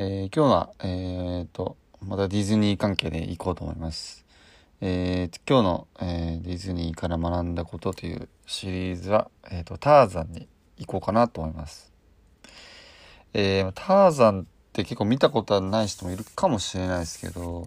[0.00, 1.76] えー今日は、えー、と、
[2.06, 4.24] またディズニー関係で行こうと思います。
[4.80, 10.46] えー今日の、えーディズニーから学んだことというシリーズは、えーと、ターザンに
[10.78, 11.92] 行こうかなと思います。
[13.34, 17.66] えーターザンって結構見たことない人もいるかもしれないですけど、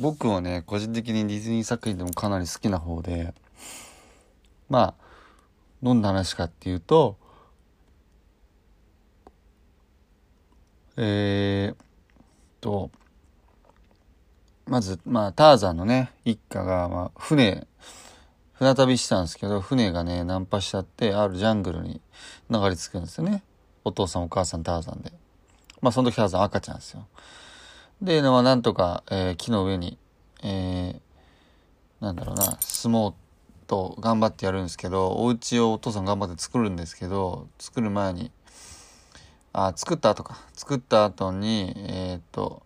[0.00, 3.32] 僕はね、個人的にディズニー作品でもかなり好きな方で、
[4.68, 5.04] まあ、
[5.84, 7.16] どんな話かっていうと、
[10.96, 11.84] えー、
[12.60, 12.90] と、
[14.66, 17.66] まず、まあ、ターザンのね、一家が、まあ、船、
[18.54, 22.00] 船旅したんですけど、船がね、ナンパしちゃって、あるジャングルに
[22.50, 23.42] 流れ着くんですよね。
[23.84, 25.12] お父さんお母さんターザンで。
[25.80, 27.06] まあ、その時ターザン赤ちゃんですよ。
[28.00, 29.98] で、まあ、なんとか、えー木の上に、
[30.42, 31.00] えー
[32.00, 33.14] なんだろうな、住もう
[33.66, 38.30] と頑張ってやるんですけど、お家をお父さん頑張って作るんですけど、作る前に、
[39.56, 40.36] あ作った後か。
[40.54, 42.62] 作った後にえーっと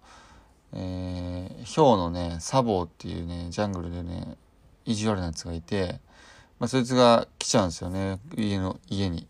[0.72, 4.36] えー、ヒョウのねサボーっていうねジャングルでね
[4.86, 6.00] 意地悪なやつがいて、
[6.58, 8.18] まあ、そいつが来ちゃうんですよね。
[8.36, 9.28] 家の家に。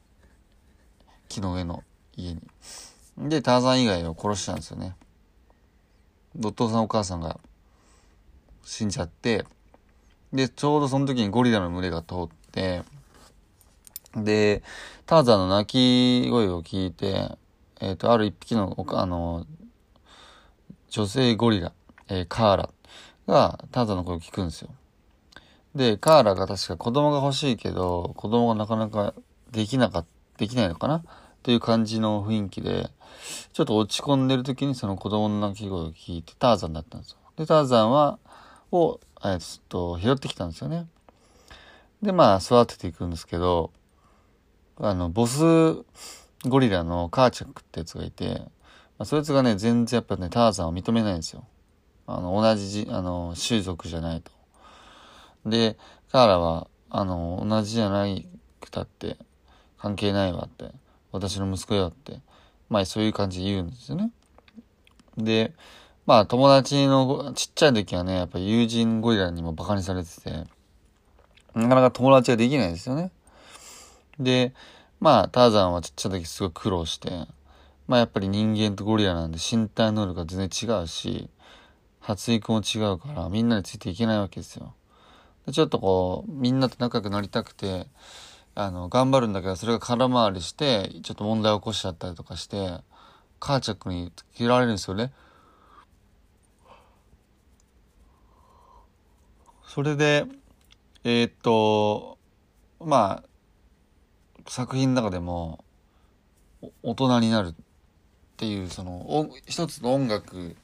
[1.28, 1.82] 木の上の
[2.16, 2.40] 家に。
[3.18, 4.94] でターザン以外を殺しちゃうんですよね。
[6.40, 7.40] お父さんお母さんが
[8.64, 9.44] 死んじゃって
[10.32, 12.84] でちょうどその時にゴリラの群れが通って
[14.24, 14.62] で、
[15.06, 17.36] ターザンの鳴き声を聞いて、
[17.80, 19.46] えっ、と、ある一匹の、あの、
[20.88, 21.72] 女性ゴリラ、
[22.08, 22.70] えーカーラ
[23.26, 24.70] がターザンの声を聞くんですよ。
[25.74, 29.14] で、カーラが確か子供が欲しいけど、子供がなかなか
[29.52, 30.06] できなかっ
[30.38, 31.02] できないのかな？
[31.42, 32.90] という感じの雰囲気で、
[33.52, 37.18] ちょっと落ち込んでる時にその子供の鳴き声を聞いてターザンだったんですよ。
[37.36, 38.18] で、ターザンは、
[38.70, 40.86] を、えーっと、拾ってきたんですよね。
[42.02, 43.72] で、まあ、育てていくんですけど、
[44.76, 45.42] あの、ボス
[46.44, 48.42] ゴリラのカーチャックってやつがいて、
[48.98, 51.46] まあ、そいつがね、全然やっぱね、ターザンを認めないんですよ。
[52.06, 54.30] あの、同じじ、あの、種族じゃないと。
[55.46, 55.76] で、
[56.10, 58.26] カーラは、あの、同じじゃない
[58.60, 59.16] くたって、
[59.78, 60.72] 関係ないわって、
[61.12, 62.20] 私の息子よって、
[62.68, 64.10] まあそういう感じで言うんですよね。
[65.16, 65.54] で、
[66.06, 70.30] まあ友達のちっちゃい時はね、やっぱ友人ゴリラにもバカにされてて、
[71.54, 73.10] なかなか友達ができないですよね。
[74.18, 74.52] で、
[75.00, 77.10] まあ、ターザンはちっちゃい時すごい苦労して、
[77.86, 81.30] まあやっぱり人間とゴリラなんで身体能力が全然違うし、
[82.00, 84.74] 発育も違うからみんなについていけないわけですよ。
[85.46, 87.86] でちょっとこう、みんなと仲良くなりたくて、
[88.54, 92.80] あの、頑張るんだけど、それが空回りして、ちょっと問題を起こしちゃったりとかして、
[93.38, 95.12] カーチャックに切られるんですよね。
[99.64, 100.26] それで、
[101.04, 102.18] えーっと、
[102.80, 103.27] まあ、
[104.48, 105.64] 作品の中でも
[106.82, 107.54] 大人になるっ
[108.36, 110.56] ていうその一つの音楽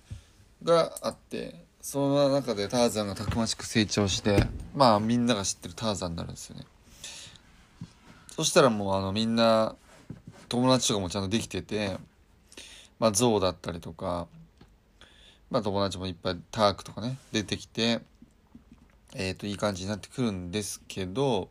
[0.63, 6.65] があってその中でターザンがたくましく成長してまあみんなが知ってるターザンになるんですよね。
[8.31, 9.77] そしたらもうあのみんな
[10.49, 11.99] 友達とかもちゃんとできてて
[12.99, 14.27] まあゾウだったりとか
[15.51, 18.01] まあ友達もいっぱいタークとかね出てきて
[19.15, 21.49] えっ、といい感じになってくるんですけど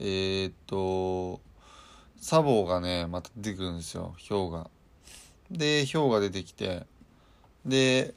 [0.00, 1.40] えーっと、
[2.20, 4.70] サボがね、また出てくるんですよ、ヒョウが。
[5.50, 6.86] で、ヒョウが出てきて、
[7.64, 8.14] で、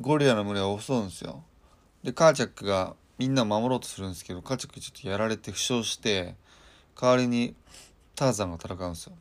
[0.00, 1.42] ゴリラの群れを襲うんですよ。
[2.02, 6.36] で、カーチャックがみんな守ろうとするんですけど、カーチャックちょっとやられて負傷して、
[7.00, 7.54] 代わりに
[8.14, 9.12] ターザンが戦うんですよ。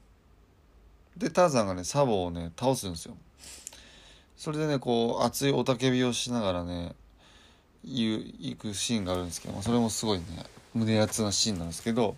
[1.17, 3.17] で、ターザンがね、サボをね、倒すんですよ。
[4.37, 6.95] それでね、こう、熱い雄たけびをしながらね、
[7.83, 10.25] 行くシーンがあるんですけど、それもすごいね、
[10.73, 12.15] 胸熱なシーンなんですけど、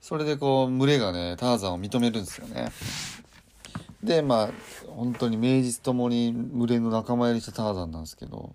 [0.00, 2.70] それでこう、群れがね、ターザンを認めるんですよね。
[4.02, 4.50] で、まあ、
[4.88, 8.54] 本当に名実ともに群れの仲間入りしたターザンなんですけど、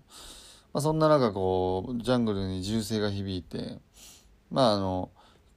[0.73, 3.79] まあ、そんな中こう、ジャングルに銃声が響いて、
[4.49, 5.09] まああの、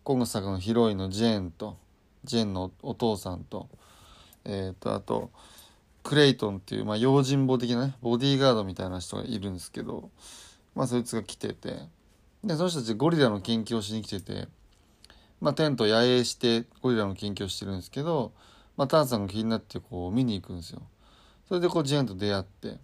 [0.02, 1.76] 今作のヒロインのジェーンと、
[2.24, 3.68] ジェーンのお父さんと、
[4.44, 5.30] えっ、と、あと、
[6.04, 10.10] クレイトンっていう、まあ、用心棒的なね、ボディーガードみたいな人がいるんですけど、
[10.74, 11.78] まあ、そいつが来てて、
[12.44, 14.46] で、その人たちゴリラの研究をしに来てて、
[15.40, 18.32] まあ、テント野営してゴリラの研究をしてるんですけど、
[18.76, 20.82] まあ、ターザンが気になってこう見に行くんですよ。
[21.48, 22.78] それでこうジェーンと出会って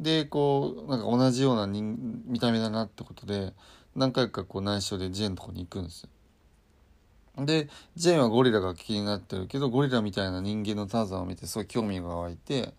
[0.00, 1.96] でこうなんか同じような人
[2.26, 3.52] 見た目だなってことで
[3.94, 6.08] 何回かこう内緒でジェーンのとこに行くんですよ。
[7.44, 12.72] でジェーンはゴリラが気になってるけどゴリラみたいな人間のターザンを見てすごい興味が湧いて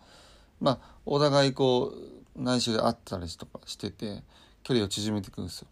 [0.59, 1.93] まあお互いこ
[2.35, 4.23] う内緒で会ったりとかしてて
[4.63, 5.67] 距離を縮めていくんですよ。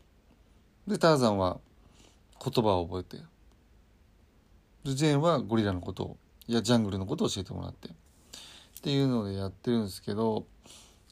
[0.88, 1.60] でターザンは
[2.44, 3.24] 言葉を覚えて
[4.86, 6.18] でジェーンはゴリラのことを
[6.48, 7.92] いやジャングルのことを教えてもらってっ
[8.82, 10.46] ていうのでやってるんですけど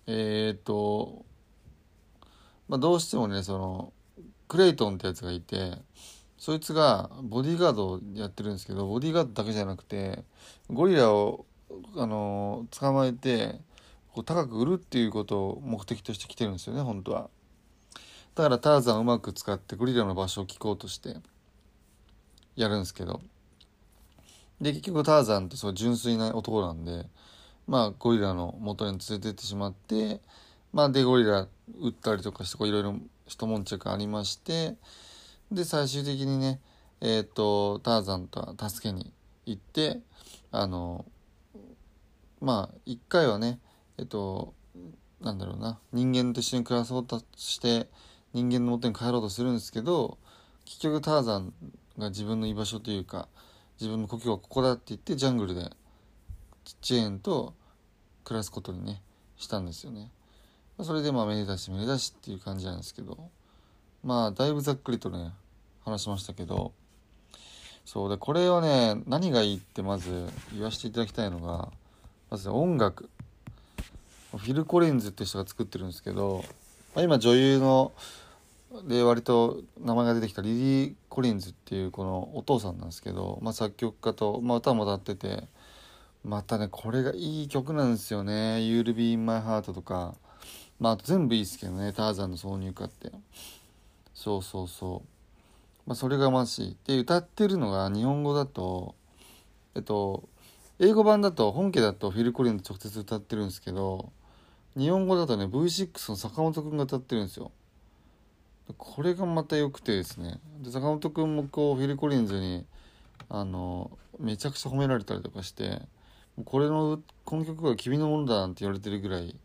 [0.07, 1.25] えっ、と
[2.69, 3.91] まあどうしてもねその
[4.47, 5.73] クレイトンってやつがいて
[6.45, 10.23] そいつがボディーガードをやってるんですけどボディーガードだけじゃなくて
[10.69, 11.43] ゴリラを
[11.97, 13.55] あの捕まえて
[14.13, 17.31] こう高く売るっていうことを目的として来てるんですよね本当は。
[18.35, 21.15] だからターザンをうまく使ってゴリラの場所を聞こうとして
[22.55, 23.21] やるんですけど
[24.61, 27.07] で結局ターザンってそう純粋な男なんで
[27.65, 30.21] まあゴリラの元に連れてってしまって
[30.71, 31.47] まあでゴリラ
[31.81, 34.75] 撃ったりとかしていろいろ一悶着ありまして
[35.51, 36.59] で最終的にね
[37.01, 39.13] えっ、とターザンとは助けに
[39.45, 39.99] 行って
[40.51, 41.05] あの
[42.41, 43.59] まあ一回はね
[43.97, 44.53] えっ、と
[45.21, 47.89] なんだろうな人間と一緒に暮らそうとして
[48.33, 50.17] 人間の元に帰ろうとするんですけど
[50.65, 51.53] 結局ターザン
[51.97, 53.27] が自分の居場所というか
[53.79, 55.69] 自分の故郷はここだって言ってジャングルで
[56.81, 57.53] チェーンと
[58.23, 59.01] 暮らすことにね
[59.37, 60.11] したんですよね。
[60.81, 63.29] それでまあめでたしめでたしっていう感じなんですけど
[64.05, 65.33] まあだいぶざっくりとね
[65.83, 66.71] 話しましたけど。
[67.85, 71.69] そうでこれはね何がいいってまず言わせていただきたいのが
[72.31, 73.09] まず音楽。
[74.31, 76.43] フィル・コリンズって人が作ってるんですけど、
[76.93, 77.93] まあ、今女優の
[78.85, 85.43] で割と名前が出てきたリリー・コリンズっていうこのお父さんなんですけど、まあ、作曲家と、まあ、歌も歌ってて
[86.25, 90.15] またねこれがいい曲なんですよね「You'll Be in My Heart」とか、
[90.79, 93.11] まあ、あと全部いいですけどねターザンの挿入歌って。
[94.25, 95.09] そうそうそう。
[95.85, 96.69] まあそれがまし。
[96.69, 98.95] いで歌ってるのが日本語だと
[99.75, 100.27] えっと
[100.79, 104.11] 英語版だと本家だとフィル・コリンズ直接歌ってるんですけど
[104.75, 107.51] 日本語だとね V6 の坂本くんが歌ってるんですよ。
[108.79, 110.39] これがまた良くてですね。
[110.63, 112.65] で坂本くんもこうフィル・コリンズに
[113.29, 115.83] あのめちゃくちゃ褒められたりとかして
[116.45, 119.35] これのこの曲は君のものだなんて言われてるぐらい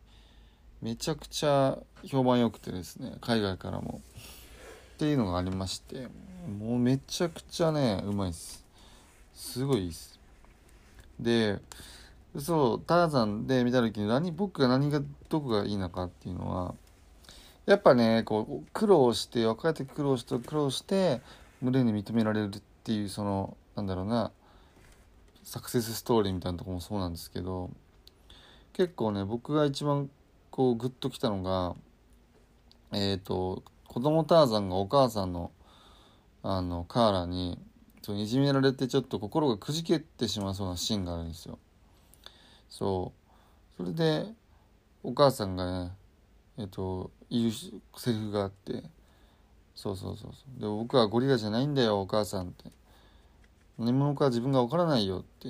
[0.80, 4.00] めちゃくちゃ評判良くてですね海外からも。
[5.00, 6.08] っていうのがありまして
[6.58, 8.66] もうめちゃくちゃねうまいっす。
[9.32, 10.20] すごいいいっす。
[11.18, 11.58] で
[12.36, 15.00] そうターザンで見た時に何僕が何が
[15.30, 16.74] どこがいいのかっていうのは
[17.64, 21.22] やっぱねこう苦労して若い時苦労して苦労して
[21.62, 24.32] 胸に認められるっていうそのなんだろうな
[25.44, 27.70] サクセスストーリーみたいなとこもそうなんですけど
[28.74, 30.10] 結構ね僕が一番
[30.50, 31.74] こうグッときたのが
[32.92, 35.50] えっ、ー、と子供ターザンがお母さんの
[36.44, 37.58] あのカーラに
[38.02, 41.58] そういじめられてちょっと心がくじけてしまうそうなシーンがあるんですよ。
[42.68, 43.76] そう。
[43.76, 44.26] それで
[45.02, 45.92] お母さんがね
[46.56, 48.84] えっ、と言うセリフがあって
[49.74, 50.60] そうそうそうそう。
[50.60, 52.70] で僕はゴリラじゃないんだよお母さんって。
[53.76, 55.48] 何者か自分が分からないよって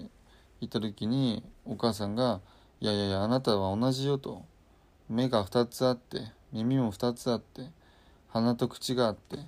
[0.62, 2.40] 言った時にお母さんが
[2.80, 4.46] 「いやいやいやあなたは同じよ」と
[5.10, 7.70] 「目が2つあって耳も2つあって
[8.30, 9.38] 鼻と口があって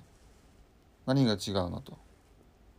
[1.05, 1.97] 何が違うの?」と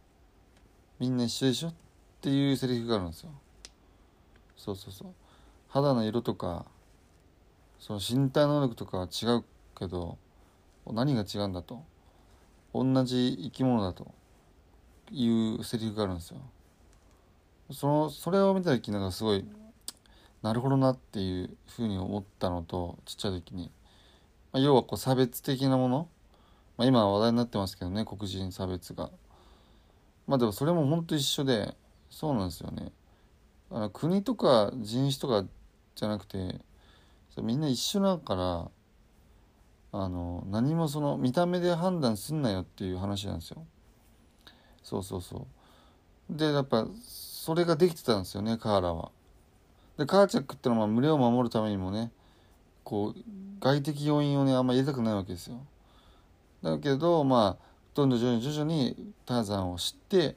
[1.00, 1.74] 「みんな一緒でしょ?」っ
[2.20, 3.30] ていうセリフがあるんですよ。
[4.56, 5.12] そうそうそう
[5.68, 6.64] 肌の色とか
[7.78, 9.44] その身体能力とかは違う
[9.78, 10.16] けど
[10.86, 11.82] 何が違うんだと
[12.72, 14.14] 同じ生き物だと
[15.10, 16.40] いうセリフがあるんですよ。
[17.72, 19.44] そのそれを見た時なんかすごい
[20.42, 23.70] なるほどなっていうふうに思ったのとちっちゃい時に、
[24.54, 26.08] まあ、要はこう差別的なもの、
[26.78, 29.10] まあ、今話題になってますけどね黒人差別が。
[30.28, 31.74] まあでもそれも本当一緒で
[32.08, 32.92] そうなんですよね。
[33.70, 35.44] あの国とか人種とか
[35.96, 36.60] じゃなくて
[37.42, 38.36] みんな一緒だか
[39.92, 43.66] らあの何もその見た目で判断すんなよっていう話なんですよ。
[44.84, 45.48] そうそうそ
[46.30, 46.36] う。
[46.36, 49.10] でやっぱそれができてたんですよねカーラは。
[49.98, 52.12] でカーチャックってのは群れを守るためにもね
[52.84, 55.56] こう外的要因をねあんまり入れたくないわけですよ
[56.62, 60.36] だけどまあどんどん徐々に徐々にターザンを知って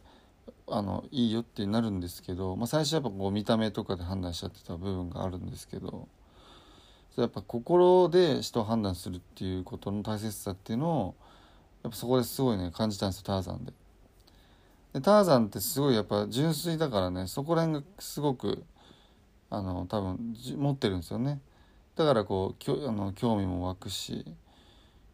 [0.70, 6.08] あのいいよってなるんですけど、まあ、最初やっぱこう見た目とかで判断しちゃってた部分があるんですけど
[7.18, 11.16] やっぱ心で人を判断するっていうことの大切さっていうのを
[11.84, 13.74] やっぱそこですごいね感じたんですよターザンで。
[14.94, 18.64] でターザンってすごいやっぱ純粋だからねそこら辺がすごく
[19.50, 21.40] あの多分持ってるんですよね
[21.98, 24.24] だからこうきょあの興味も湧くし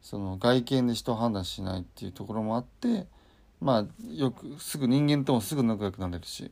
[0.02, 3.08] その外見で人を判断しないっていうところもあって
[3.62, 6.52] まあよくすぐ人間ともすぐ仲良くなれるし、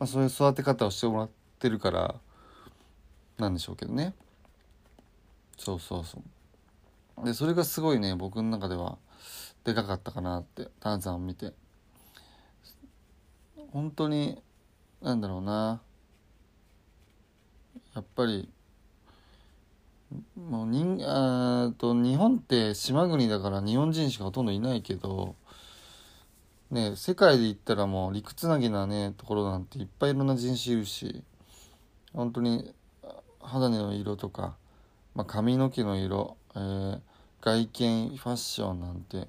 [0.00, 2.16] まあ、そういう育て方をしてもらってるから
[3.38, 4.14] なんでしょうけどね。
[5.56, 6.20] そうそうそ
[7.22, 7.24] う。
[7.24, 8.98] でそれがすごいね僕の中では
[9.62, 11.52] でかかったかなってターザンを見て。
[13.72, 14.42] 本当に
[15.00, 15.80] なんだろうな。
[17.94, 18.48] やっぱり
[20.36, 25.34] もう人あと日本って島国だから日本人しかほとんどいないけど
[26.70, 31.24] ね世界で言ったらもう陸つなぎなねところなんていっぱいいろんな人種いるし
[32.12, 32.72] 本当に
[33.40, 34.56] 肌の色とか、
[35.14, 37.00] まあ、髪の毛の色、えー、
[37.40, 39.28] 外見ファッションなんて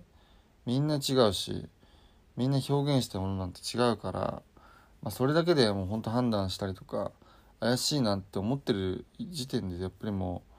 [0.65, 1.67] みんな違うし
[2.35, 4.19] みんな表現したものなんて違うから、
[5.01, 7.11] まあ、それだけでもうほんと判断したりとか
[7.59, 10.56] 怪しいなって思ってる時点でやっぱりもう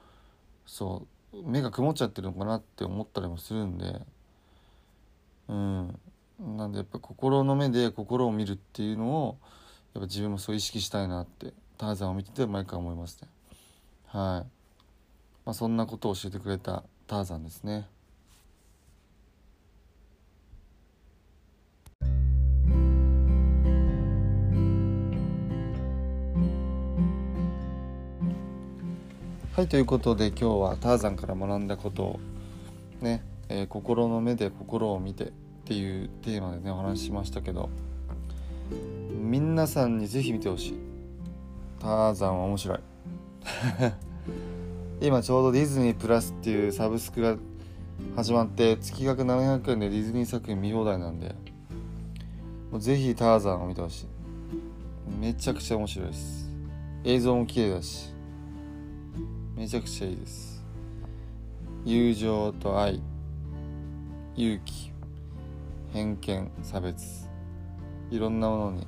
[0.69, 4.01] そう目が曇っちゃってるのかなって思ったりもするんで。
[5.47, 5.99] うん。
[6.39, 9.37] なんでやっぱ心の目で心を見るっていうのを
[9.93, 13.27] やっぱ自分もそう意識したいなってターザンを見てて毎回思いますね。
[14.07, 14.47] はい、
[15.45, 17.87] まあ、そんなことを教えてくれたターザンですね。
[29.59, 32.19] はいということで今日はターザンから学んだことを
[33.01, 35.31] ね、えー、心の目で心を見てっ
[35.65, 37.69] ていうテーマでねお話ししましたけど
[39.19, 40.79] 皆さんにぜひ見てほしい。
[41.77, 42.79] ターザンは面白い。
[45.05, 47.35] 今ちょうどディズニープラスっていうサブスクが
[48.15, 51.35] 始まって月額700円でディズニー作品見放題なんで
[52.71, 54.07] もうぜひターザンを見てほしい。
[55.19, 56.49] めちゃくちゃ面白いです。
[57.03, 58.18] 映像も綺麗だし。
[59.59, 60.63] めちゃくちゃいいです。
[61.83, 63.01] 友情と愛
[64.37, 64.93] 勇気
[65.91, 67.27] 偏見差別。
[68.09, 68.87] いろんなものに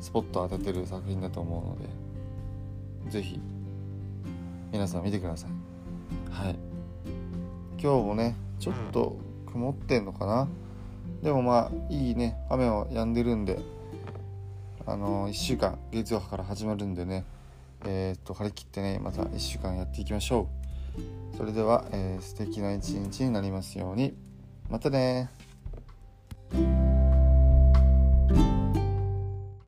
[0.00, 1.86] スポットを当ててる作品だと思うの
[3.06, 3.40] で是非
[4.72, 5.50] 皆さん見てください。
[6.32, 6.56] はい。
[7.80, 9.16] 今日もねちょっと
[9.52, 10.48] 曇ってんのかな？
[11.22, 12.36] でもまあいいね。
[12.50, 13.60] 雨は止んでるんで
[14.84, 17.24] あの1週間月曜日から始まるんでね。
[17.84, 20.48] えー、っと張り切ってねまた1週間やっていきましょ
[21.34, 21.36] う。
[21.36, 24.14] それでは、えー、素敵な一日になりますように。
[24.70, 25.30] またね